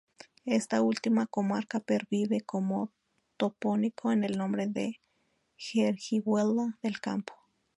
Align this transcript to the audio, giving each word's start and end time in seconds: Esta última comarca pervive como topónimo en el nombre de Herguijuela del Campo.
Esta 0.47 0.81
última 0.81 1.27
comarca 1.27 1.79
pervive 1.79 2.41
como 2.41 2.91
topónimo 3.37 4.11
en 4.11 4.23
el 4.23 4.35
nombre 4.35 4.65
de 4.65 4.99
Herguijuela 5.59 6.79
del 6.81 6.99
Campo. 6.99 7.35